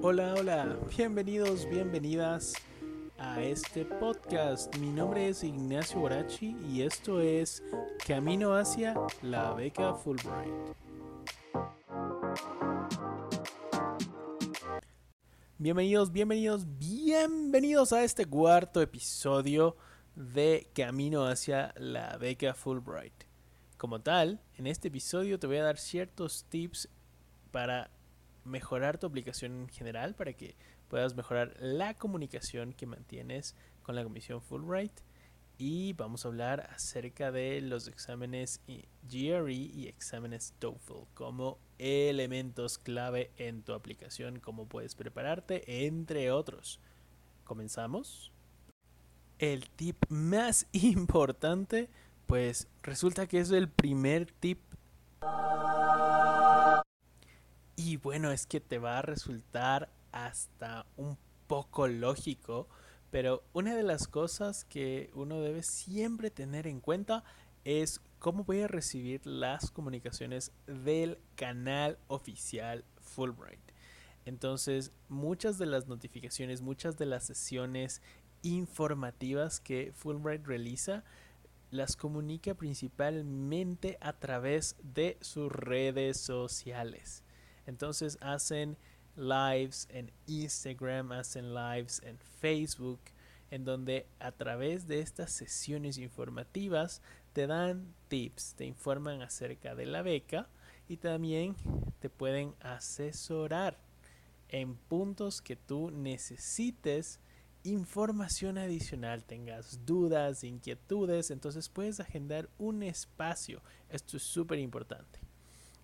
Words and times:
Hola, 0.00 0.34
hola, 0.38 0.78
bienvenidos, 0.96 1.68
bienvenidas 1.68 2.54
a 3.18 3.42
este 3.42 3.84
podcast. 3.84 4.72
Mi 4.76 4.90
nombre 4.90 5.28
es 5.28 5.42
Ignacio 5.42 5.98
Borachi 5.98 6.56
y 6.68 6.82
esto 6.82 7.20
es 7.20 7.64
Camino 8.06 8.54
hacia 8.54 8.94
la 9.22 9.54
beca 9.54 9.94
Fulbright. 9.94 10.52
Bienvenidos, 15.58 16.12
bienvenidos, 16.12 16.64
bienvenidos 16.78 17.92
a 17.92 18.04
este 18.04 18.24
cuarto 18.24 18.80
episodio 18.80 19.76
de 20.14 20.70
Camino 20.74 21.26
hacia 21.26 21.74
la 21.76 22.16
beca 22.18 22.54
Fulbright. 22.54 23.24
Como 23.76 24.00
tal, 24.00 24.40
en 24.56 24.68
este 24.68 24.86
episodio 24.88 25.40
te 25.40 25.48
voy 25.48 25.56
a 25.56 25.64
dar 25.64 25.76
ciertos 25.76 26.44
tips 26.48 26.88
para 27.50 27.90
mejorar 28.44 28.98
tu 28.98 29.06
aplicación 29.06 29.62
en 29.62 29.68
general, 29.68 30.14
para 30.14 30.32
que 30.32 30.54
puedas 30.88 31.14
mejorar 31.16 31.54
la 31.60 31.94
comunicación 31.94 32.72
que 32.72 32.86
mantienes 32.86 33.54
con 33.82 33.94
la 33.94 34.04
Comisión 34.04 34.40
Fulbright. 34.40 34.92
Y 35.60 35.92
vamos 35.94 36.24
a 36.24 36.28
hablar 36.28 36.68
acerca 36.72 37.32
de 37.32 37.60
los 37.60 37.88
exámenes 37.88 38.60
GRE 39.10 39.52
y 39.52 39.88
exámenes 39.88 40.54
TOEFL 40.60 41.08
como 41.14 41.58
elementos 41.78 42.78
clave 42.78 43.32
en 43.38 43.62
tu 43.62 43.72
aplicación, 43.72 44.38
cómo 44.38 44.66
puedes 44.66 44.94
prepararte, 44.94 45.86
entre 45.86 46.30
otros. 46.30 46.78
¿Comenzamos? 47.42 48.30
El 49.40 49.68
tip 49.70 49.96
más 50.08 50.66
importante 50.72 51.88
pues 52.28 52.68
resulta 52.82 53.26
que 53.26 53.40
es 53.40 53.50
el 53.50 53.70
primer 53.70 54.30
tip. 54.30 54.60
Y 57.80 57.96
bueno, 57.96 58.32
es 58.32 58.44
que 58.44 58.58
te 58.58 58.78
va 58.78 58.98
a 58.98 59.02
resultar 59.02 59.88
hasta 60.10 60.84
un 60.96 61.16
poco 61.46 61.86
lógico, 61.86 62.66
pero 63.12 63.44
una 63.52 63.76
de 63.76 63.84
las 63.84 64.08
cosas 64.08 64.64
que 64.64 65.12
uno 65.14 65.40
debe 65.40 65.62
siempre 65.62 66.32
tener 66.32 66.66
en 66.66 66.80
cuenta 66.80 67.22
es 67.64 68.00
cómo 68.18 68.42
voy 68.42 68.62
a 68.62 68.66
recibir 68.66 69.24
las 69.24 69.70
comunicaciones 69.70 70.50
del 70.66 71.20
canal 71.36 71.98
oficial 72.08 72.84
Fulbright. 73.00 73.60
Entonces, 74.24 74.90
muchas 75.08 75.56
de 75.56 75.66
las 75.66 75.86
notificaciones, 75.86 76.62
muchas 76.62 76.98
de 76.98 77.06
las 77.06 77.26
sesiones 77.26 78.02
informativas 78.42 79.60
que 79.60 79.92
Fulbright 79.94 80.44
realiza 80.44 81.04
las 81.70 81.94
comunica 81.94 82.54
principalmente 82.54 83.98
a 84.00 84.14
través 84.14 84.74
de 84.82 85.16
sus 85.20 85.52
redes 85.52 86.18
sociales. 86.18 87.22
Entonces 87.68 88.16
hacen 88.22 88.78
lives 89.14 89.88
en 89.90 90.10
Instagram, 90.26 91.12
hacen 91.12 91.52
lives 91.52 92.00
en 92.02 92.18
Facebook, 92.40 92.98
en 93.50 93.66
donde 93.66 94.06
a 94.20 94.32
través 94.32 94.88
de 94.88 95.00
estas 95.00 95.32
sesiones 95.32 95.98
informativas 95.98 97.02
te 97.34 97.46
dan 97.46 97.94
tips, 98.08 98.54
te 98.54 98.64
informan 98.64 99.20
acerca 99.20 99.74
de 99.74 99.84
la 99.84 100.00
beca 100.00 100.48
y 100.88 100.96
también 100.96 101.56
te 102.00 102.08
pueden 102.08 102.54
asesorar 102.60 103.76
en 104.48 104.74
puntos 104.74 105.42
que 105.42 105.54
tú 105.56 105.90
necesites 105.90 107.20
información 107.64 108.56
adicional, 108.56 109.24
tengas 109.24 109.84
dudas, 109.84 110.42
inquietudes, 110.42 111.30
entonces 111.30 111.68
puedes 111.68 112.00
agendar 112.00 112.48
un 112.56 112.82
espacio. 112.82 113.62
Esto 113.90 114.16
es 114.16 114.22
súper 114.22 114.58
importante. 114.58 115.20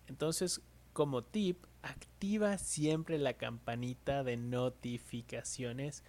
Entonces, 0.06 0.62
como 0.95 1.25
tip, 1.25 1.64
activa 1.83 2.56
siempre 2.56 3.19
la 3.19 3.34
campanita 3.34 4.25
de 4.25 4.39
notificaciones 4.39 6.03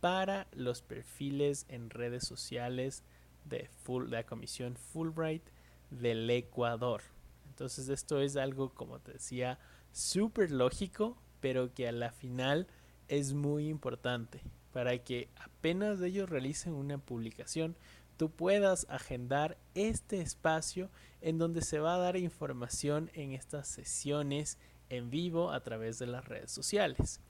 para 0.00 0.48
los 0.52 0.82
perfiles 0.82 1.64
en 1.68 1.88
redes 1.88 2.26
sociales 2.26 3.04
de, 3.44 3.68
full, 3.84 4.06
de 4.06 4.16
la 4.16 4.26
Comisión 4.26 4.76
Fulbright 4.76 5.44
del 5.90 6.28
Ecuador. 6.28 7.02
Entonces 7.48 7.88
esto 7.88 8.20
es 8.20 8.36
algo, 8.36 8.70
como 8.74 8.98
te 8.98 9.12
decía, 9.12 9.58
súper 9.92 10.50
lógico, 10.50 11.16
pero 11.40 11.72
que 11.72 11.86
a 11.86 11.92
la 11.92 12.10
final 12.10 12.66
es 13.08 13.34
muy 13.34 13.68
importante 13.68 14.42
para 14.72 14.98
que 14.98 15.28
apenas 15.36 16.00
ellos 16.00 16.28
realicen 16.28 16.72
una 16.72 16.98
publicación, 16.98 17.76
tú 18.16 18.30
puedas 18.30 18.86
agendar 18.88 19.58
este 19.74 20.20
espacio 20.20 20.90
en 21.20 21.38
donde 21.38 21.62
se 21.62 21.78
va 21.78 21.94
a 21.94 21.98
dar 21.98 22.16
información 22.16 23.10
en 23.14 23.32
estas 23.32 23.68
sesiones 23.68 24.58
en 24.88 25.10
vivo 25.10 25.50
a 25.50 25.62
través 25.62 25.98
de 25.98 26.06
las 26.06 26.26
redes 26.26 26.50
sociales. 26.50 27.20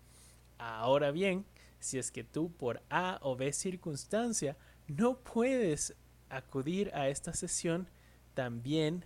Ahora 0.59 1.11
bien, 1.11 1.45
si 1.79 1.99
es 1.99 2.11
que 2.11 2.25
tú 2.25 2.53
por 2.53 2.83
A 2.91 3.19
o 3.23 3.37
B 3.37 3.53
circunstancia 3.53 4.57
no 4.89 5.19
puedes 5.19 5.95
acudir 6.29 6.91
a 6.95 7.09
esta 7.09 7.35
sesión, 7.35 7.89
también 8.35 9.05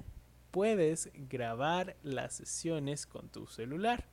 puedes 0.51 1.11
grabar 1.15 1.97
las 2.03 2.35
sesiones 2.35 3.07
con 3.07 3.29
tu 3.29 3.47
celular. 3.47 4.09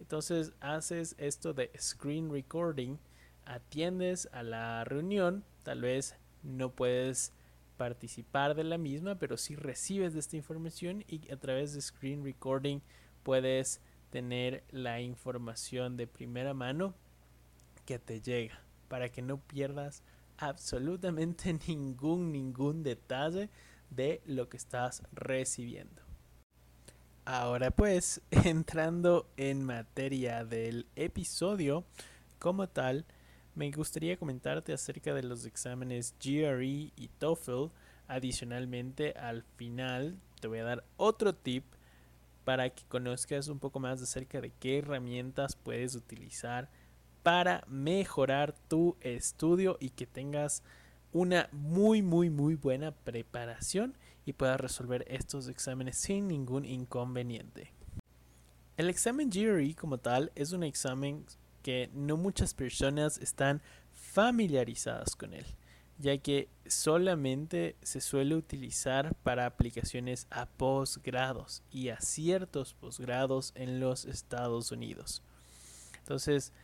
Entonces 0.00 0.52
haces 0.60 1.14
esto 1.18 1.54
de 1.54 1.70
screen 1.78 2.30
recording 2.30 2.98
atiendes 3.44 4.28
a 4.32 4.42
la 4.42 4.84
reunión, 4.84 5.44
tal 5.62 5.80
vez 5.80 6.14
no 6.48 6.70
puedes 6.70 7.32
participar 7.76 8.54
de 8.54 8.64
la 8.64 8.76
misma, 8.76 9.14
pero 9.16 9.36
sí 9.36 9.54
recibes 9.54 10.12
de 10.12 10.20
esta 10.20 10.36
información 10.36 11.04
y 11.06 11.30
a 11.30 11.36
través 11.36 11.72
de 11.72 11.80
screen 11.80 12.24
recording 12.24 12.80
puedes 13.22 13.80
tener 14.10 14.64
la 14.70 15.00
información 15.00 15.96
de 15.96 16.06
primera 16.06 16.54
mano 16.54 16.94
que 17.84 17.98
te 17.98 18.20
llega 18.20 18.60
para 18.88 19.10
que 19.10 19.22
no 19.22 19.38
pierdas 19.38 20.02
absolutamente 20.38 21.52
ningún 21.68 22.32
ningún 22.32 22.82
detalle 22.82 23.50
de 23.90 24.20
lo 24.26 24.48
que 24.48 24.56
estás 24.56 25.02
recibiendo. 25.12 26.02
Ahora 27.24 27.70
pues, 27.70 28.22
entrando 28.30 29.30
en 29.36 29.62
materia 29.62 30.44
del 30.44 30.86
episodio 30.96 31.84
como 32.38 32.68
tal, 32.68 33.04
me 33.58 33.72
gustaría 33.72 34.16
comentarte 34.16 34.72
acerca 34.72 35.12
de 35.12 35.24
los 35.24 35.44
exámenes 35.44 36.14
GRE 36.22 36.92
y 36.94 37.10
TOEFL. 37.18 37.72
Adicionalmente, 38.06 39.14
al 39.14 39.42
final 39.56 40.16
te 40.40 40.46
voy 40.46 40.60
a 40.60 40.64
dar 40.64 40.84
otro 40.96 41.34
tip 41.34 41.64
para 42.44 42.70
que 42.70 42.84
conozcas 42.84 43.48
un 43.48 43.58
poco 43.58 43.80
más 43.80 44.00
acerca 44.00 44.40
de 44.40 44.52
qué 44.60 44.78
herramientas 44.78 45.56
puedes 45.56 45.96
utilizar 45.96 46.70
para 47.24 47.64
mejorar 47.66 48.54
tu 48.68 48.96
estudio 49.00 49.76
y 49.80 49.90
que 49.90 50.06
tengas 50.06 50.62
una 51.12 51.48
muy 51.50 52.00
muy 52.00 52.30
muy 52.30 52.54
buena 52.54 52.92
preparación 52.92 53.98
y 54.24 54.34
puedas 54.34 54.60
resolver 54.60 55.04
estos 55.08 55.48
exámenes 55.48 55.98
sin 55.98 56.28
ningún 56.28 56.64
inconveniente. 56.64 57.72
El 58.76 58.88
examen 58.88 59.30
GRE 59.30 59.74
como 59.74 59.98
tal 59.98 60.30
es 60.36 60.52
un 60.52 60.62
examen 60.62 61.26
que 61.68 61.90
no 61.92 62.16
muchas 62.16 62.54
personas 62.54 63.18
están 63.18 63.60
familiarizadas 63.92 65.14
con 65.14 65.34
él, 65.34 65.44
ya 65.98 66.16
que 66.16 66.48
solamente 66.66 67.76
se 67.82 68.00
suele 68.00 68.36
utilizar 68.36 69.14
para 69.16 69.44
aplicaciones 69.44 70.26
a 70.30 70.46
posgrados 70.46 71.62
y 71.70 71.90
a 71.90 72.00
ciertos 72.00 72.72
posgrados 72.72 73.52
en 73.54 73.80
los 73.80 74.06
Estados 74.06 74.72
Unidos. 74.72 75.22
Entonces, 75.98 76.54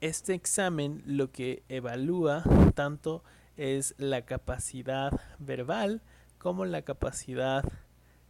este 0.00 0.34
examen 0.34 1.04
lo 1.06 1.30
que 1.30 1.62
evalúa 1.68 2.42
tanto 2.74 3.22
es 3.56 3.94
la 3.98 4.26
capacidad 4.26 5.12
verbal 5.38 6.02
como 6.38 6.64
la 6.64 6.82
capacidad 6.82 7.62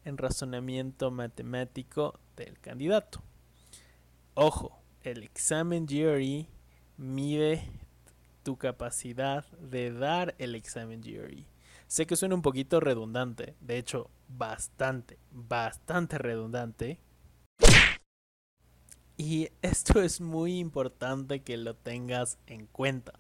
en 0.05 0.19
razonamiento 0.19 1.11
matemático 1.11 2.21
del 2.37 2.61
candidato. 2.61 3.23
Ojo, 4.35 4.80
el 5.03 5.23
examen 5.23 5.87
GRE 5.87 6.47
mide 6.97 7.63
tu 8.43 8.57
capacidad 8.57 9.47
de 9.59 9.93
dar 9.93 10.35
el 10.39 10.55
examen 10.55 11.01
GRE. 11.01 11.47
Sé 11.87 12.07
que 12.07 12.17
suena 12.17 12.35
un 12.35 12.43
poquito 12.43 12.81
redundante, 12.81 13.57
de 13.61 13.79
hecho, 13.79 14.11
bastante, 14.29 15.19
bastante 15.33 16.19
redundante. 16.19 17.01
Y 19.17 19.49
esto 19.61 20.01
es 20.01 20.21
muy 20.21 20.59
importante 20.59 21.41
que 21.41 21.57
lo 21.57 21.75
tengas 21.75 22.39
en 22.47 22.67
cuenta. 22.67 23.19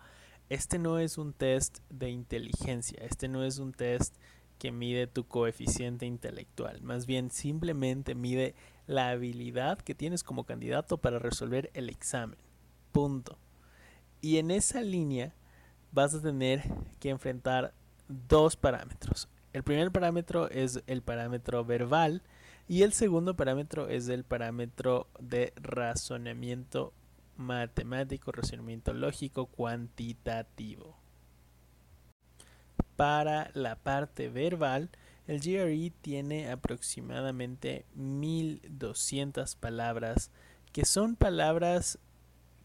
Este 0.49 0.79
no 0.79 0.99
es 0.99 1.19
un 1.19 1.33
test 1.33 1.79
de 1.91 2.11
inteligencia, 2.11 2.99
este 3.03 3.29
no 3.29 3.44
es 3.44 3.59
un 3.59 3.73
test 3.73 4.17
que 4.59 4.73
mide 4.73 5.06
tu 5.06 5.26
coeficiente 5.26 6.06
intelectual, 6.06 6.83
más 6.83 7.06
bien 7.06 7.31
simplemente 7.31 8.15
mide 8.15 8.55
la 8.90 9.10
habilidad 9.10 9.78
que 9.78 9.94
tienes 9.94 10.25
como 10.25 10.42
candidato 10.42 10.98
para 10.98 11.20
resolver 11.20 11.70
el 11.75 11.88
examen. 11.88 12.37
Punto. 12.90 13.38
Y 14.20 14.38
en 14.38 14.50
esa 14.50 14.82
línea 14.82 15.32
vas 15.92 16.12
a 16.12 16.20
tener 16.20 16.64
que 16.98 17.10
enfrentar 17.10 17.72
dos 18.08 18.56
parámetros. 18.56 19.28
El 19.52 19.62
primer 19.62 19.92
parámetro 19.92 20.50
es 20.50 20.82
el 20.88 21.02
parámetro 21.02 21.64
verbal 21.64 22.22
y 22.66 22.82
el 22.82 22.92
segundo 22.92 23.37
parámetro 23.37 23.88
es 23.88 24.08
el 24.08 24.25
parámetro 24.25 25.06
de 25.20 25.52
razonamiento 25.54 26.92
matemático, 27.37 28.32
razonamiento 28.32 28.92
lógico 28.92 29.46
cuantitativo. 29.46 30.96
Para 32.96 33.52
la 33.54 33.76
parte 33.76 34.28
verbal, 34.28 34.90
el 35.31 35.38
GRE 35.38 35.93
tiene 36.00 36.50
aproximadamente 36.50 37.87
1200 37.94 39.55
palabras, 39.55 40.32
que 40.73 40.85
son 40.85 41.15
palabras 41.15 42.00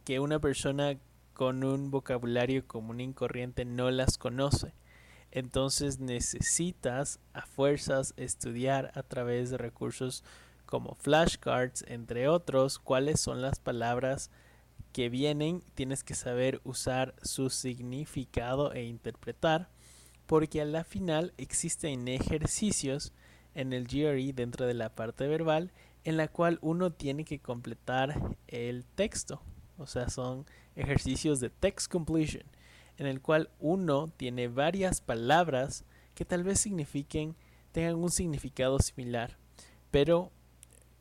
que 0.04 0.20
una 0.20 0.40
persona 0.40 0.98
con 1.36 1.64
un 1.64 1.92
vocabulario 1.92 2.66
común 2.66 3.02
y 3.02 3.14
corriente 3.14 3.66
no 3.66 3.92
las 3.92 4.18
conoce. 4.18 4.74
Entonces 5.30 6.00
necesitas 6.00 7.20
a 7.34 7.46
fuerzas 7.46 8.16
estudiar 8.18 8.92
a 8.96 9.04
través 9.04 9.52
de 9.52 9.58
recursos 9.58 10.24
como 10.66 10.96
flashcards, 10.96 11.86
entre 11.88 12.28
otros, 12.28 12.80
cuáles 12.80 13.20
son 13.20 13.44
las 13.44 13.60
palabras 13.60 14.32
que 14.92 15.10
vienen. 15.10 15.62
Tienes 15.76 16.04
que 16.04 16.16
saber 16.16 16.62
usar 16.64 17.14
su 17.22 17.52
significado 17.52 18.74
e 18.74 18.86
interpretar, 18.86 19.70
porque 20.26 20.62
a 20.62 20.66
la 20.66 20.84
final 20.84 21.34
existen 21.38 22.08
ejercicios 22.08 23.14
en 23.54 23.74
el 23.74 23.88
GRE 23.88 24.34
dentro 24.34 24.66
de 24.66 24.74
la 24.74 24.90
parte 24.90 25.28
verbal 25.28 25.72
en 26.04 26.18
la 26.18 26.28
cual 26.28 26.60
uno 26.62 26.92
tiene 26.92 27.26
que 27.26 27.40
completar 27.40 28.38
el 28.48 28.86
texto. 28.86 29.42
O 29.78 29.88
sea, 29.88 30.10
son 30.10 30.46
ejercicios 30.76 31.40
de 31.40 31.50
text 31.50 31.92
completion, 31.92 32.44
en 32.98 33.08
el 33.08 33.22
cual 33.22 33.50
uno 33.60 34.12
tiene 34.16 34.48
varias 34.48 35.02
palabras 35.02 35.84
que 36.14 36.24
tal 36.24 36.44
vez 36.44 36.60
signifiquen, 36.60 37.36
tengan 37.72 37.96
un 37.96 38.12
significado 38.12 38.80
similar, 38.80 39.38
pero 39.92 40.32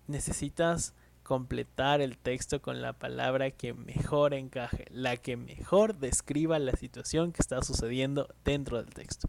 necesitas 0.06 0.94
completar 1.24 2.00
el 2.00 2.16
texto 2.18 2.62
con 2.62 2.80
la 2.82 2.92
palabra 2.92 3.50
que 3.50 3.74
mejor 3.74 4.34
encaje, 4.34 4.84
la 4.90 5.16
que 5.16 5.36
mejor 5.36 5.96
describa 5.96 6.58
la 6.60 6.76
situación 6.76 7.32
que 7.32 7.40
está 7.40 7.62
sucediendo 7.62 8.28
dentro 8.44 8.76
del 8.76 8.94
texto. 8.94 9.28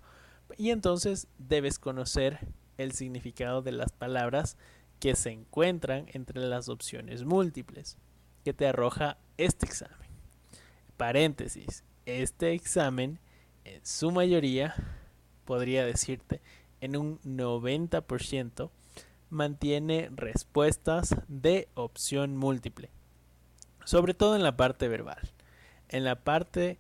Y 0.57 0.69
entonces 0.69 1.27
debes 1.39 1.80
conocer 1.80 2.47
el 2.77 2.92
significado 2.92 3.62
de 3.62 3.71
las 3.71 3.92
palabras 3.92 4.57
que 5.00 5.15
se 5.15 5.31
encuentran 5.31 6.06
entre 6.13 6.42
las 6.42 6.69
opciones 6.69 7.24
múltiples 7.24 7.97
que 8.44 8.53
te 8.53 8.68
arroja 8.68 9.18
este 9.38 9.65
examen. 9.65 10.09
Paréntesis, 10.97 11.83
este 12.06 12.53
examen 12.53 13.19
en 13.63 13.86
su 13.86 14.12
mayoría, 14.12 14.75
podría 15.45 15.86
decirte, 15.86 16.42
en 16.81 16.95
un 16.97 17.19
90%, 17.21 18.69
mantiene 19.30 20.10
respuestas 20.13 21.16
de 21.27 21.68
opción 21.74 22.38
múltiple, 22.38 22.89
sobre 23.83 24.13
todo 24.13 24.36
en 24.36 24.44
la 24.44 24.57
parte 24.57 24.88
verbal. 24.88 25.33
En 25.89 26.04
la 26.04 26.16
parte 26.16 26.77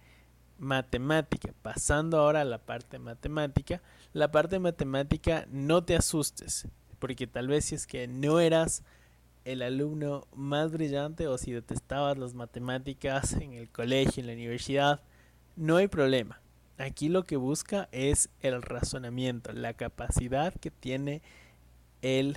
matemática, 0.57 1.53
pasando 1.61 2.19
ahora 2.19 2.41
a 2.41 2.45
la 2.45 2.59
parte 2.59 2.99
matemática, 2.99 3.81
la 4.13 4.31
parte 4.31 4.59
matemática 4.59 5.45
no 5.51 5.83
te 5.83 5.95
asustes, 5.95 6.67
porque 6.99 7.27
tal 7.27 7.47
vez 7.47 7.65
si 7.65 7.75
es 7.75 7.87
que 7.87 8.07
no 8.07 8.39
eras 8.39 8.83
el 9.43 9.61
alumno 9.61 10.27
más 10.33 10.71
brillante 10.71 11.27
o 11.27 11.37
si 11.37 11.51
detestabas 11.51 12.17
las 12.17 12.33
matemáticas 12.33 13.33
en 13.33 13.53
el 13.53 13.69
colegio, 13.69 14.21
en 14.21 14.27
la 14.27 14.33
universidad, 14.33 15.01
no 15.55 15.77
hay 15.77 15.87
problema. 15.87 16.41
Aquí 16.77 17.09
lo 17.09 17.23
que 17.23 17.37
busca 17.37 17.87
es 17.91 18.29
el 18.41 18.61
razonamiento, 18.61 19.53
la 19.53 19.73
capacidad 19.73 20.53
que 20.53 20.71
tiene 20.71 21.21
el, 22.05 22.35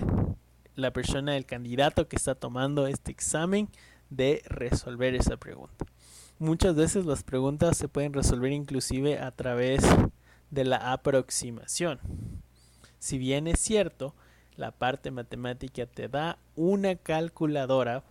la 0.75 0.91
persona, 0.91 1.37
el 1.37 1.45
candidato 1.45 2.07
que 2.07 2.15
está 2.15 2.33
tomando 2.33 2.87
este 2.87 3.11
examen 3.11 3.69
de 4.09 4.41
resolver 4.47 5.13
esa 5.13 5.37
pregunta. 5.37 5.85
Muchas 6.39 6.73
veces 6.73 7.05
las 7.05 7.23
preguntas 7.23 7.77
se 7.77 7.87
pueden 7.87 8.13
resolver 8.13 8.51
inclusive 8.51 9.19
a 9.19 9.29
través 9.29 9.83
de 10.49 10.65
la 10.65 10.91
aproximación. 10.91 11.99
Si 12.97 13.19
bien 13.19 13.45
es 13.45 13.59
cierto, 13.59 14.15
la 14.55 14.71
parte 14.71 15.11
matemática 15.11 15.85
te 15.85 16.07
da 16.07 16.39
una 16.55 16.95
calculadora. 16.95 18.03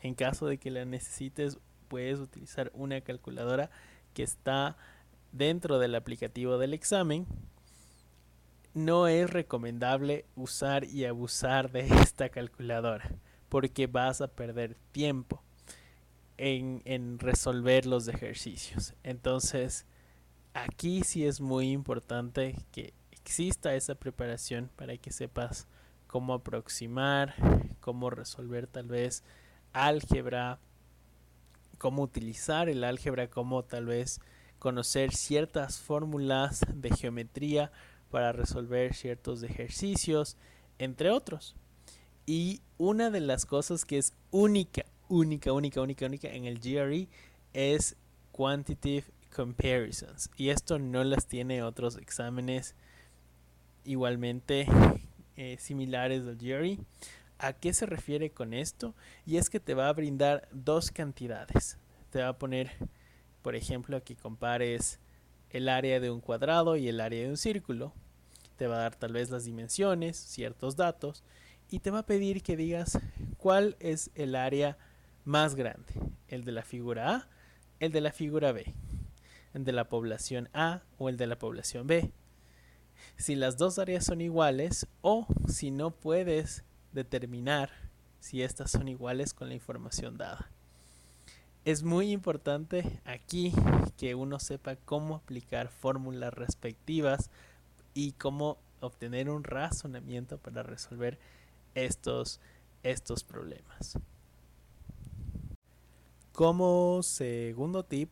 En 0.00 0.14
caso 0.14 0.46
de 0.46 0.58
que 0.58 0.72
la 0.72 0.84
necesites, 0.84 1.58
puedes 1.86 2.18
utilizar 2.18 2.72
una 2.74 3.00
calculadora 3.02 3.70
que 4.14 4.24
está 4.24 4.76
dentro 5.30 5.78
del 5.78 5.94
aplicativo 5.94 6.58
del 6.58 6.74
examen 6.74 7.26
no 8.74 9.06
es 9.06 9.30
recomendable 9.30 10.26
usar 10.34 10.84
y 10.84 11.04
abusar 11.04 11.70
de 11.70 11.80
esta 12.02 12.28
calculadora 12.28 13.10
porque 13.48 13.86
vas 13.86 14.20
a 14.20 14.26
perder 14.26 14.76
tiempo 14.90 15.40
en, 16.36 17.20
resolver 17.20 17.86
los 17.86 18.08
ejercicios. 18.08 18.94
Entonces, 19.04 19.86
aquí 20.54 21.02
sí 21.04 21.24
es 21.24 21.40
muy 21.40 21.70
importante 21.70 22.56
que 22.72 22.92
exista 23.12 23.76
esa 23.76 23.94
preparación 23.94 24.70
para 24.74 24.96
que 24.96 25.12
sepas 25.12 25.68
cómo 26.08 26.34
aproximar, 26.34 27.34
cómo 27.80 28.10
resolver 28.10 28.66
tal 28.66 28.88
vez 28.88 29.22
álgebra, 29.72 30.58
cómo 31.78 32.02
utilizar 32.02 32.68
el 32.68 32.82
álgebra, 32.82 33.28
cómo 33.30 33.62
tal 33.62 33.86
vez 33.86 34.20
conocer 34.58 35.12
ciertas 35.12 35.78
fórmulas 35.78 36.62
de 36.74 36.90
geometría 36.90 37.70
para 38.10 38.32
resolver 38.32 38.94
ciertos 38.94 39.42
ejercicios, 39.42 40.36
entre 40.78 41.10
otros. 41.10 41.56
Y 42.26 42.62
una 42.78 43.10
de 43.10 43.20
las 43.20 43.46
cosas 43.46 43.84
que 43.84 43.98
es 43.98 44.14
única, 44.30 44.84
única, 45.08 45.52
única, 45.52 45.80
única, 45.80 46.06
única 46.06 46.28
en 46.28 46.44
el 46.46 46.58
GRE 46.58 47.08
es 47.52 47.96
Quantitative 48.32 49.04
Comparisons. 49.34 50.30
Y 50.36 50.48
esto 50.48 50.78
no 50.78 51.04
las 51.04 51.26
tiene 51.26 51.62
otros 51.62 51.96
exámenes 51.96 52.74
igualmente 53.84 54.66
eh, 55.36 55.56
similares 55.58 56.24
del 56.24 56.36
GRE. 56.36 56.78
¿A 57.38 57.52
qué 57.52 57.74
se 57.74 57.86
refiere 57.86 58.30
con 58.30 58.54
esto? 58.54 58.94
Y 59.26 59.36
es 59.36 59.50
que 59.50 59.60
te 59.60 59.74
va 59.74 59.88
a 59.88 59.92
brindar 59.92 60.48
dos 60.52 60.90
cantidades. 60.90 61.78
Te 62.10 62.20
va 62.20 62.28
a 62.28 62.38
poner, 62.38 62.70
por 63.42 63.56
ejemplo, 63.56 64.02
que 64.02 64.16
compares 64.16 65.00
el 65.54 65.68
área 65.68 66.00
de 66.00 66.10
un 66.10 66.20
cuadrado 66.20 66.76
y 66.76 66.88
el 66.88 67.00
área 67.00 67.22
de 67.22 67.30
un 67.30 67.36
círculo 67.36 67.94
te 68.56 68.66
va 68.66 68.74
a 68.74 68.80
dar 68.80 68.96
tal 68.96 69.12
vez 69.12 69.30
las 69.30 69.44
dimensiones, 69.44 70.16
ciertos 70.16 70.74
datos, 70.74 71.22
y 71.70 71.78
te 71.78 71.92
va 71.92 72.00
a 72.00 72.06
pedir 72.06 72.42
que 72.42 72.56
digas 72.56 72.98
cuál 73.38 73.76
es 73.78 74.10
el 74.16 74.34
área 74.34 74.76
más 75.24 75.54
grande, 75.54 75.92
el 76.26 76.44
de 76.44 76.50
la 76.50 76.62
figura 76.62 77.14
A, 77.14 77.28
el 77.78 77.92
de 77.92 78.00
la 78.00 78.10
figura 78.10 78.50
B, 78.50 78.74
el 79.54 79.64
de 79.64 79.72
la 79.72 79.88
población 79.88 80.48
A 80.54 80.82
o 80.98 81.08
el 81.08 81.16
de 81.16 81.28
la 81.28 81.38
población 81.38 81.86
B. 81.86 82.10
Si 83.16 83.36
las 83.36 83.56
dos 83.56 83.78
áreas 83.78 84.04
son 84.04 84.20
iguales 84.20 84.88
o 85.02 85.28
si 85.46 85.70
no 85.70 85.92
puedes 85.92 86.64
determinar 86.92 87.70
si 88.18 88.42
estas 88.42 88.72
son 88.72 88.88
iguales 88.88 89.34
con 89.34 89.48
la 89.48 89.54
información 89.54 90.18
dada. 90.18 90.50
Es 91.64 91.82
muy 91.82 92.10
importante 92.12 93.00
aquí 93.06 93.50
que 93.96 94.14
uno 94.14 94.38
sepa 94.38 94.76
cómo 94.76 95.14
aplicar 95.14 95.68
fórmulas 95.68 96.34
respectivas 96.34 97.30
y 97.94 98.12
cómo 98.12 98.58
obtener 98.80 99.30
un 99.30 99.44
razonamiento 99.44 100.36
para 100.36 100.62
resolver 100.62 101.18
estos, 101.74 102.38
estos 102.82 103.24
problemas. 103.24 103.98
Como 106.32 107.02
segundo 107.02 107.82
tip, 107.82 108.10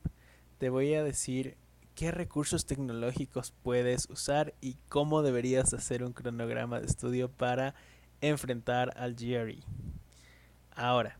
te 0.56 0.70
voy 0.70 0.94
a 0.94 1.04
decir 1.04 1.58
qué 1.94 2.10
recursos 2.10 2.64
tecnológicos 2.64 3.52
puedes 3.62 4.08
usar 4.08 4.54
y 4.62 4.78
cómo 4.88 5.20
deberías 5.20 5.74
hacer 5.74 6.04
un 6.04 6.14
cronograma 6.14 6.80
de 6.80 6.86
estudio 6.86 7.30
para 7.30 7.74
enfrentar 8.22 8.94
al 8.96 9.14
GRE. 9.14 9.58
Ahora, 10.74 11.18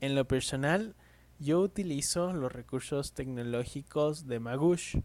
en 0.00 0.14
lo 0.14 0.28
personal, 0.28 0.94
yo 1.38 1.60
utilizo 1.60 2.32
los 2.32 2.52
recursos 2.52 3.12
tecnológicos 3.12 4.26
de 4.26 4.40
Magush. 4.40 4.98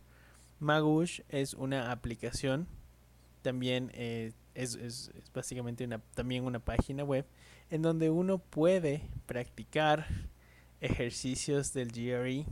Magush 0.60 1.22
es 1.30 1.54
una 1.54 1.92
aplicación 1.92 2.68
también 3.42 3.92
eh, 3.94 4.34
es, 4.54 5.12
básicamente 5.34 5.84
una, 5.84 6.00
también 6.14 6.46
una 6.46 6.60
página 6.60 7.04
web 7.04 7.26
en 7.70 7.82
donde 7.82 8.10
uno 8.10 8.38
puede 8.38 9.10
practicar 9.26 10.08
ejercicios 10.80 11.74
del 11.74 11.92
GRE 11.92 12.46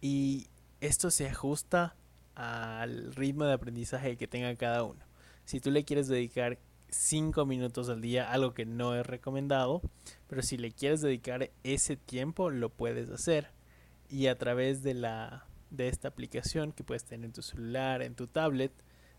y 0.00 0.48
esto 0.80 1.10
se 1.10 1.28
ajusta 1.28 1.96
al 2.34 3.14
ritmo 3.14 3.44
de 3.44 3.52
aprendizaje 3.52 4.16
que 4.16 4.26
tenga 4.26 4.54
cada 4.56 4.82
uno. 4.82 5.00
Si 5.44 5.60
tú 5.60 5.70
le 5.70 5.84
quieres 5.84 6.08
dedicar 6.08 6.58
5 6.92 7.46
minutos 7.46 7.88
al 7.88 8.00
día, 8.00 8.30
algo 8.30 8.54
que 8.54 8.66
no 8.66 8.94
es 8.94 9.06
recomendado, 9.06 9.82
pero 10.28 10.42
si 10.42 10.56
le 10.56 10.72
quieres 10.72 11.00
dedicar 11.00 11.50
ese 11.64 11.96
tiempo, 11.96 12.50
lo 12.50 12.68
puedes 12.70 13.10
hacer. 13.10 13.50
Y 14.08 14.26
a 14.26 14.36
través 14.36 14.82
de 14.82 14.94
la 14.94 15.46
de 15.70 15.88
esta 15.88 16.08
aplicación 16.08 16.72
que 16.72 16.84
puedes 16.84 17.04
tener 17.04 17.24
en 17.24 17.32
tu 17.32 17.42
celular, 17.42 18.02
en 18.02 18.14
tu 18.14 18.26
tablet, 18.26 18.72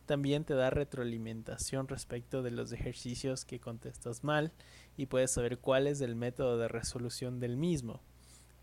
también 0.06 0.44
te 0.44 0.54
da 0.54 0.70
retroalimentación 0.70 1.88
respecto 1.88 2.44
de 2.44 2.52
los 2.52 2.72
ejercicios 2.72 3.46
que 3.46 3.60
contestas 3.60 4.24
mal 4.24 4.52
y 4.96 5.08
puedes 5.08 5.32
saber 5.32 5.58
cuál 5.58 5.88
es 5.88 6.02
el 6.02 6.16
método 6.16 6.58
de 6.58 6.68
resolución 6.68 7.40
del 7.40 7.58
mismo. 7.58 8.02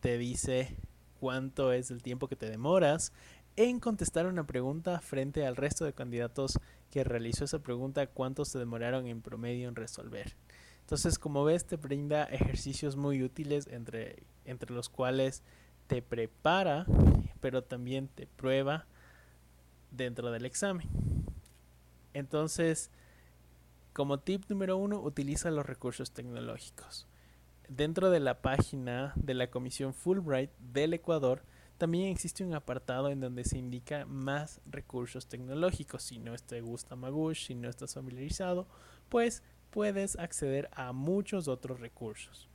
te 0.00 0.16
dice 0.16 0.76
cuánto 1.18 1.72
es 1.72 1.90
el 1.90 2.02
tiempo 2.02 2.26
que 2.26 2.36
te 2.36 2.48
demoras 2.48 3.12
en 3.56 3.80
contestar 3.80 4.26
una 4.26 4.46
pregunta 4.46 5.00
frente 5.00 5.44
al 5.44 5.56
resto 5.56 5.84
de 5.84 5.92
candidatos 5.92 6.58
que 6.90 7.04
realizó 7.04 7.44
esa 7.44 7.60
pregunta, 7.60 8.06
cuántos 8.06 8.48
se 8.48 8.58
demoraron 8.58 9.06
en 9.06 9.22
promedio 9.22 9.68
en 9.68 9.76
resolver. 9.76 10.36
Entonces, 10.80 11.18
como 11.18 11.44
ves, 11.44 11.64
te 11.64 11.76
brinda 11.76 12.24
ejercicios 12.24 12.96
muy 12.96 13.22
útiles 13.22 13.68
entre, 13.68 14.24
entre 14.44 14.72
los 14.72 14.88
cuales 14.88 15.42
te 15.86 16.02
prepara, 16.02 16.84
pero 17.40 17.62
también 17.62 18.08
te 18.08 18.26
prueba 18.26 18.86
dentro 19.90 20.30
del 20.32 20.46
examen. 20.46 20.88
Entonces, 22.12 22.90
como 23.92 24.18
tip 24.18 24.44
número 24.48 24.76
uno, 24.76 25.00
utiliza 25.00 25.50
los 25.50 25.66
recursos 25.66 26.12
tecnológicos. 26.12 27.06
Dentro 27.68 28.10
de 28.10 28.18
la 28.18 28.42
página 28.42 29.12
de 29.14 29.34
la 29.34 29.50
Comisión 29.50 29.94
Fulbright 29.94 30.50
del 30.58 30.94
Ecuador, 30.94 31.42
también 31.80 32.08
existe 32.08 32.44
un 32.44 32.52
apartado 32.52 33.08
en 33.08 33.20
donde 33.20 33.42
se 33.42 33.56
indica 33.56 34.04
más 34.04 34.60
recursos 34.66 35.26
tecnológicos. 35.26 36.02
Si 36.02 36.18
no 36.18 36.36
te 36.36 36.60
gusta 36.60 36.94
Magush, 36.94 37.46
si 37.46 37.54
no 37.54 37.70
estás 37.70 37.94
familiarizado, 37.94 38.68
pues 39.08 39.42
puedes 39.70 40.18
acceder 40.18 40.68
a 40.74 40.92
muchos 40.92 41.48
otros 41.48 41.80
recursos. 41.80 42.50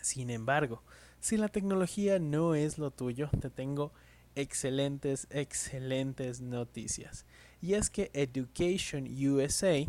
Sin 0.00 0.30
embargo, 0.30 0.82
si 1.20 1.36
la 1.36 1.48
tecnología 1.48 2.18
no 2.18 2.54
es 2.54 2.78
lo 2.78 2.90
tuyo, 2.90 3.28
te 3.42 3.50
tengo 3.50 3.92
excelentes, 4.36 5.26
excelentes 5.28 6.40
noticias. 6.40 7.26
Y 7.60 7.74
es 7.74 7.90
que 7.90 8.10
Education 8.14 9.06
USA 9.06 9.84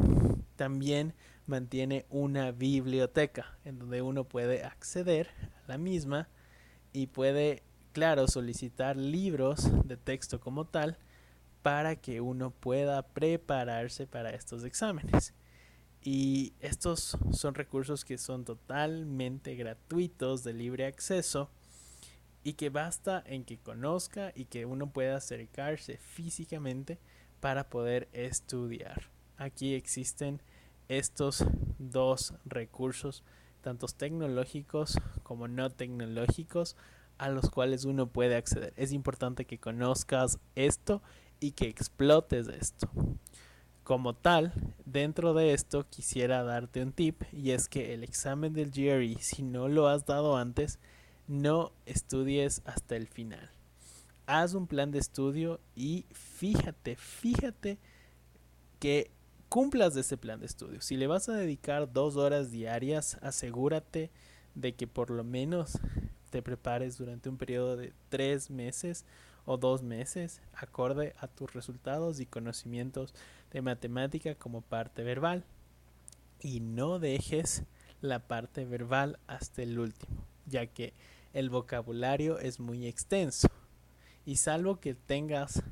también 0.58 1.14
mantiene 1.46 2.06
una 2.10 2.52
biblioteca 2.52 3.58
en 3.64 3.80
donde 3.80 4.02
uno 4.02 4.26
puede 4.26 4.66
acceder 4.66 5.30
a 5.64 5.70
la 5.70 5.78
misma 5.78 6.28
y 6.92 7.08
puede 7.08 7.64
claro, 7.98 8.28
solicitar 8.28 8.96
libros 8.96 9.68
de 9.88 9.98
texto 9.98 10.40
como 10.40 10.66
tal 10.66 11.00
para 11.64 11.96
que 11.96 12.22
uno 12.22 12.52
pueda 12.52 13.02
prepararse 13.02 14.06
para 14.06 14.30
estos 14.36 14.64
exámenes. 14.64 15.34
Y 16.04 16.54
estos 16.60 17.18
son 17.32 17.56
recursos 17.56 18.06
que 18.06 18.20
son 18.20 18.46
totalmente 18.46 19.56
gratuitos, 19.56 20.44
de 20.44 20.54
libre 20.54 20.86
acceso, 20.86 21.50
y 22.44 22.54
que 22.54 22.70
basta 22.70 23.24
en 23.26 23.44
que 23.44 23.58
conozca 23.58 24.32
y 24.36 24.46
que 24.46 24.68
uno 24.68 24.92
pueda 24.92 25.18
acercarse 25.18 25.98
físicamente 25.98 27.00
para 27.40 27.68
poder 27.68 28.10
estudiar. 28.14 29.10
Aquí 29.38 29.74
existen 29.74 30.40
estos 30.88 31.44
dos 31.80 32.36
recursos, 32.46 33.24
tanto 33.62 33.88
tecnológicos 33.88 35.00
como 35.24 35.48
no 35.48 35.72
tecnológicos, 35.72 36.76
a 37.18 37.30
los 37.30 37.50
cuales 37.50 37.86
uno 37.86 38.08
puede 38.08 38.36
acceder. 38.36 38.74
Es 38.76 38.92
importante 38.92 39.46
que 39.46 39.60
conozcas 39.60 40.40
esto 40.56 41.02
y 41.40 41.52
que 41.52 41.68
explotes 41.68 42.48
esto. 42.48 42.90
Como 43.84 44.14
tal, 44.16 44.54
dentro 44.86 45.34
de 45.34 45.54
esto 45.54 45.86
quisiera 45.90 46.44
darte 46.44 46.82
un 46.82 46.92
tip 46.92 47.24
y 47.32 47.52
es 47.52 47.70
que 47.70 47.94
el 47.94 48.04
examen 48.04 48.54
del 48.54 48.72
GRE, 48.72 49.16
si 49.22 49.44
no 49.44 49.70
lo 49.70 49.88
has 49.88 50.06
dado 50.06 50.36
antes, 50.36 50.80
no 51.28 51.72
estudies 51.86 52.62
hasta 52.66 52.96
el 52.96 53.08
final. 53.08 53.50
Haz 54.26 54.54
un 54.56 54.68
plan 54.68 54.92
de 54.92 55.00
estudio 55.00 55.62
y 55.74 56.06
fíjate, 56.12 56.98
fíjate 56.98 57.80
que 58.80 59.12
cumplas 59.48 59.96
ese 59.96 60.18
plan 60.18 60.40
de 60.40 60.48
estudio. 60.48 60.82
Si 60.82 60.98
le 60.98 61.08
vas 61.08 61.30
a 61.30 61.34
dedicar 61.34 61.92
dos 61.92 62.18
horas 62.18 62.52
diarias, 62.52 63.18
asegúrate 63.22 64.12
de 64.56 64.76
que 64.76 64.88
por 64.88 65.12
lo 65.12 65.24
menos 65.24 65.80
te 66.38 66.44
prepares 66.44 67.00
durante 67.00 67.30
un 67.30 67.38
periodo 67.38 67.76
de 67.76 67.94
tres 68.10 68.52
meses 68.52 69.06
o 69.48 69.58
dos 69.58 69.82
meses 69.82 70.40
acorde 70.54 71.16
a 71.18 71.28
tus 71.28 71.52
resultados 71.52 72.20
y 72.20 72.28
conocimientos 72.28 73.16
de 73.50 73.64
matemática 73.64 74.36
como 74.36 74.62
parte 74.62 75.02
verbal. 75.02 75.46
Y 76.40 76.60
no 76.60 77.00
dejes 77.00 77.64
la 78.02 78.20
parte 78.20 78.66
verbal 78.66 79.18
hasta 79.26 79.64
el 79.64 79.80
último, 79.80 80.28
ya 80.46 80.68
que 80.68 80.94
el 81.34 81.50
vocabulario 81.50 82.38
es 82.38 82.60
muy 82.60 82.86
extenso. 82.86 83.48
Y 84.24 84.36
salvo 84.36 84.80
que 84.80 84.94
tengas 84.94 85.64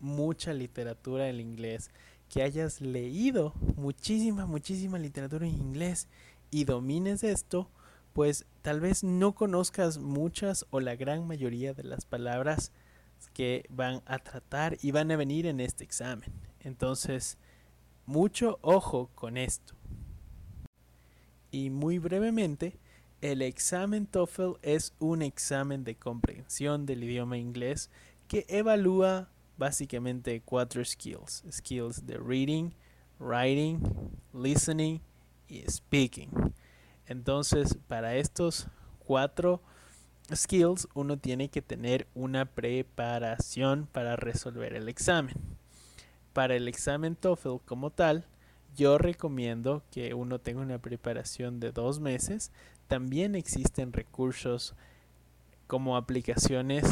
mucha 0.00 0.52
literatura 0.52 1.28
en 1.28 1.38
inglés, 1.38 1.92
que 2.28 2.42
hayas 2.42 2.80
leído 2.80 3.54
muchísima, 3.76 4.44
muchísima 4.44 4.98
literatura 4.98 5.46
en 5.46 5.54
inglés 5.54 6.08
y 6.50 6.64
domines 6.64 7.22
esto, 7.22 7.70
pues 8.12 8.44
tal 8.62 8.80
vez 8.80 9.04
no 9.04 9.34
conozcas 9.34 9.98
muchas 9.98 10.66
o 10.70 10.80
la 10.80 10.96
gran 10.96 11.26
mayoría 11.26 11.72
de 11.74 11.84
las 11.84 12.04
palabras 12.04 12.72
que 13.32 13.64
van 13.68 14.02
a 14.06 14.18
tratar 14.18 14.78
y 14.82 14.90
van 14.90 15.10
a 15.10 15.16
venir 15.16 15.46
en 15.46 15.60
este 15.60 15.84
examen. 15.84 16.32
Entonces, 16.60 17.38
mucho 18.06 18.58
ojo 18.62 19.10
con 19.14 19.36
esto. 19.36 19.74
Y 21.50 21.70
muy 21.70 21.98
brevemente, 21.98 22.78
el 23.20 23.42
examen 23.42 24.06
TOEFL 24.06 24.58
es 24.62 24.94
un 24.98 25.22
examen 25.22 25.84
de 25.84 25.96
comprensión 25.96 26.86
del 26.86 27.04
idioma 27.04 27.38
inglés 27.38 27.90
que 28.28 28.46
evalúa 28.48 29.28
básicamente 29.58 30.40
cuatro 30.42 30.84
skills. 30.84 31.44
Skills 31.50 32.06
de 32.06 32.16
reading, 32.16 32.70
writing, 33.18 33.80
listening 34.32 35.00
y 35.48 35.62
speaking. 35.68 36.30
Entonces, 37.10 37.76
para 37.88 38.14
estos 38.14 38.68
cuatro 39.00 39.60
skills, 40.32 40.86
uno 40.94 41.18
tiene 41.18 41.48
que 41.48 41.60
tener 41.60 42.06
una 42.14 42.44
preparación 42.44 43.88
para 43.90 44.14
resolver 44.14 44.74
el 44.74 44.88
examen. 44.88 45.34
Para 46.32 46.54
el 46.54 46.68
examen 46.68 47.16
TOEFL 47.16 47.56
como 47.64 47.90
tal, 47.90 48.26
yo 48.76 48.96
recomiendo 48.96 49.82
que 49.90 50.14
uno 50.14 50.38
tenga 50.38 50.60
una 50.60 50.78
preparación 50.78 51.58
de 51.58 51.72
dos 51.72 51.98
meses. 51.98 52.52
También 52.86 53.34
existen 53.34 53.92
recursos 53.92 54.76
como 55.66 55.96
aplicaciones, 55.96 56.84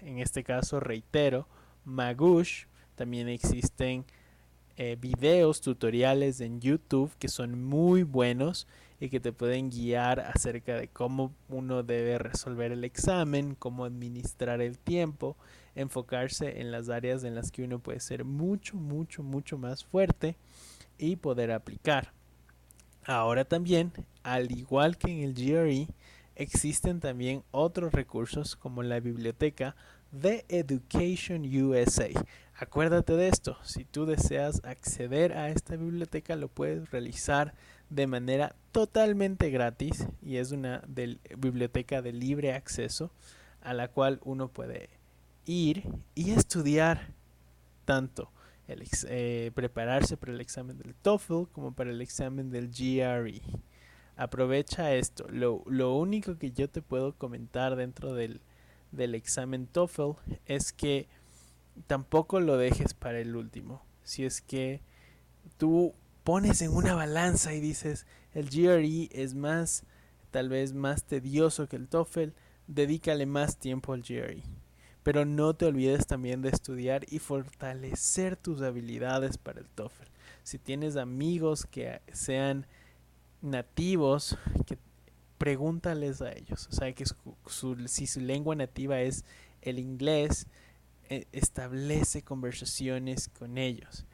en 0.00 0.20
este 0.20 0.42
caso 0.42 0.80
reitero, 0.80 1.46
Magush. 1.84 2.64
También 2.94 3.28
existen 3.28 4.06
eh, 4.76 4.96
videos, 5.00 5.60
tutoriales 5.60 6.40
en 6.40 6.60
YouTube 6.60 7.10
que 7.18 7.28
son 7.28 7.64
muy 7.64 8.02
buenos 8.02 8.66
y 9.00 9.08
que 9.08 9.20
te 9.20 9.32
pueden 9.32 9.70
guiar 9.70 10.20
acerca 10.20 10.76
de 10.76 10.88
cómo 10.88 11.32
uno 11.48 11.82
debe 11.82 12.18
resolver 12.18 12.72
el 12.72 12.84
examen, 12.84 13.54
cómo 13.54 13.84
administrar 13.84 14.60
el 14.60 14.78
tiempo, 14.78 15.36
enfocarse 15.74 16.60
en 16.60 16.70
las 16.70 16.88
áreas 16.88 17.24
en 17.24 17.34
las 17.34 17.50
que 17.50 17.62
uno 17.62 17.78
puede 17.78 18.00
ser 18.00 18.24
mucho, 18.24 18.76
mucho, 18.76 19.22
mucho 19.22 19.58
más 19.58 19.84
fuerte 19.84 20.36
y 20.98 21.16
poder 21.16 21.52
aplicar. 21.52 22.12
Ahora 23.04 23.44
también, 23.44 23.92
al 24.22 24.50
igual 24.50 24.96
que 24.96 25.10
en 25.10 25.22
el 25.22 25.34
GRE, 25.34 25.88
existen 26.34 27.00
también 27.00 27.42
otros 27.50 27.92
recursos 27.92 28.56
como 28.56 28.82
la 28.82 29.00
biblioteca 29.00 29.76
de 30.10 30.44
Education 30.48 31.44
USA. 31.44 32.08
Acuérdate 32.58 33.16
de 33.16 33.28
esto, 33.28 33.58
si 33.64 33.84
tú 33.84 34.06
deseas 34.06 34.62
acceder 34.64 35.36
a 35.36 35.50
esta 35.50 35.76
biblioteca 35.76 36.36
lo 36.36 36.48
puedes 36.48 36.90
realizar 36.90 37.52
de 37.90 38.06
manera 38.06 38.56
totalmente 38.72 39.50
gratis 39.50 40.08
y 40.22 40.38
es 40.38 40.52
una 40.52 40.82
biblioteca 41.36 42.00
de 42.00 42.12
libre 42.12 42.54
acceso 42.54 43.10
a 43.60 43.74
la 43.74 43.88
cual 43.88 44.20
uno 44.24 44.48
puede 44.48 44.88
ir 45.44 45.84
y 46.14 46.30
estudiar 46.30 47.12
tanto 47.84 48.30
el 48.68 48.82
eh, 49.08 49.50
prepararse 49.54 50.16
para 50.16 50.32
el 50.32 50.40
examen 50.40 50.78
del 50.78 50.94
TOEFL 50.94 51.48
como 51.52 51.74
para 51.74 51.90
el 51.90 52.00
examen 52.00 52.50
del 52.50 52.70
GRE. 52.70 53.42
Aprovecha 54.16 54.94
esto. 54.94 55.26
Lo, 55.28 55.62
lo 55.66 55.94
único 55.94 56.38
que 56.38 56.52
yo 56.52 56.70
te 56.70 56.80
puedo 56.80 57.12
comentar 57.12 57.76
dentro 57.76 58.14
del, 58.14 58.40
del 58.92 59.14
examen 59.14 59.66
TOEFL 59.66 60.12
es 60.46 60.72
que 60.72 61.06
tampoco 61.86 62.40
lo 62.40 62.56
dejes 62.56 62.94
para 62.94 63.20
el 63.20 63.36
último. 63.36 63.84
Si 64.02 64.24
es 64.24 64.40
que 64.40 64.82
tú 65.58 65.94
pones 66.24 66.62
en 66.62 66.72
una 66.72 66.94
balanza 66.94 67.54
y 67.54 67.60
dices, 67.60 68.06
el 68.34 68.50
GRE 68.50 69.08
es 69.12 69.34
más, 69.34 69.84
tal 70.30 70.48
vez 70.48 70.72
más 70.72 71.04
tedioso 71.04 71.68
que 71.68 71.76
el 71.76 71.88
TOEFL, 71.88 72.30
dedícale 72.66 73.26
más 73.26 73.58
tiempo 73.58 73.92
al 73.92 74.02
GRE. 74.02 74.42
Pero 75.02 75.24
no 75.24 75.54
te 75.54 75.66
olvides 75.66 76.06
también 76.06 76.42
de 76.42 76.48
estudiar 76.48 77.06
y 77.08 77.20
fortalecer 77.20 78.36
tus 78.36 78.60
habilidades 78.62 79.38
para 79.38 79.60
el 79.60 79.68
TOEFL. 79.68 80.04
Si 80.42 80.58
tienes 80.58 80.96
amigos 80.96 81.64
que 81.64 82.00
sean 82.12 82.66
nativos, 83.40 84.36
que 84.66 84.78
pregúntales 85.38 86.22
a 86.22 86.32
ellos. 86.32 86.68
O 86.70 86.72
sea, 86.72 86.92
que 86.92 87.04
si 87.86 88.06
su 88.06 88.20
lengua 88.20 88.54
nativa 88.54 89.00
es 89.00 89.24
el 89.62 89.78
inglés, 89.78 90.46
establece 91.32 92.22
conversaciones 92.22 93.28
con 93.28 93.58
ellos. 93.58 94.06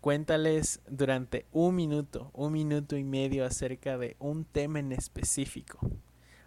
Cuéntales 0.00 0.80
durante 0.88 1.46
un 1.52 1.76
minuto, 1.76 2.30
un 2.34 2.52
minuto 2.52 2.96
y 2.96 3.04
medio 3.04 3.46
acerca 3.46 3.98
de 3.98 4.16
un 4.18 4.44
tema 4.44 4.80
en 4.80 4.92
específico. 4.92 5.78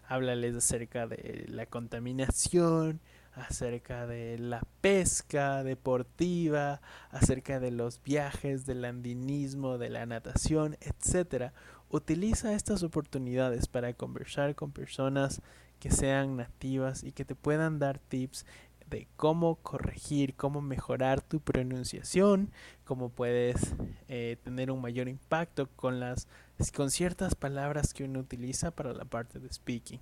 háblales 0.08 0.56
acerca 0.56 1.08
de 1.08 1.46
la 1.48 1.66
contaminación, 1.66 3.00
acerca 3.36 4.08
de 4.08 4.38
la 4.38 4.62
pesca 4.82 5.64
deportiva, 5.64 6.82
acerca 7.10 7.60
de 7.60 7.72
los 7.72 8.02
viajes, 8.04 8.66
del 8.66 8.86
andinismo, 8.86 9.78
de 9.78 9.90
la 9.90 10.06
natación, 10.06 10.78
etc. 10.82 11.52
Utiliza 11.90 12.54
estas 12.54 12.84
oportunidades 12.84 13.68
para 13.68 13.94
conversar 13.94 14.56
con 14.56 14.72
personas 14.72 15.42
que 15.80 15.92
sean 15.92 16.38
nativas 16.38 17.04
y 17.04 17.12
que 17.12 17.26
te 17.26 17.36
puedan 17.36 17.80
dar 17.80 18.00
tips 18.00 18.46
de 18.90 19.08
cómo 19.16 19.56
corregir, 19.56 20.36
cómo 20.36 20.62
mejorar 20.62 21.22
tu 21.22 21.40
pronunciación, 21.40 22.52
cómo 22.84 23.10
puedes 23.10 23.76
eh, 24.08 24.38
tener 24.44 24.72
un 24.72 24.82
mayor 24.82 25.08
impacto 25.08 25.68
con 25.76 26.00
las 26.00 26.28
con 26.74 26.90
ciertas 26.90 27.36
palabras 27.36 27.94
que 27.94 28.06
uno 28.06 28.20
utiliza 28.20 28.72
para 28.72 28.94
la 28.94 29.06
parte 29.06 29.40
de 29.40 29.52
speaking. 29.52 30.00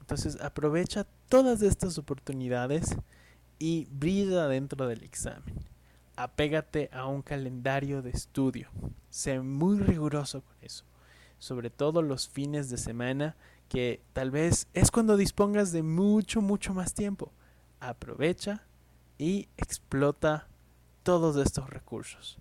Entonces 0.00 0.38
aprovecha 0.42 1.06
todas 1.28 1.62
estas 1.62 1.96
oportunidades 1.96 2.96
y 3.58 3.86
brilla 3.90 4.46
dentro 4.48 4.86
del 4.86 5.02
examen. 5.02 5.54
Apégate 6.16 6.90
a 6.92 7.06
un 7.06 7.22
calendario 7.22 8.02
de 8.02 8.10
estudio. 8.10 8.68
Sé 9.08 9.40
muy 9.40 9.78
riguroso 9.78 10.42
con 10.42 10.54
eso. 10.60 10.84
Sobre 11.38 11.70
todo 11.70 12.02
los 12.02 12.28
fines 12.28 12.68
de 12.68 12.76
semana, 12.76 13.36
que 13.68 14.02
tal 14.12 14.30
vez 14.30 14.68
es 14.74 14.90
cuando 14.90 15.16
dispongas 15.16 15.72
de 15.72 15.82
mucho, 15.82 16.42
mucho 16.42 16.74
más 16.74 16.94
tiempo. 16.94 17.32
Aprovecha 17.86 18.62
y 19.18 19.48
explota 19.58 20.48
todos 21.02 21.36
estos 21.36 21.68
recursos. 21.68 22.38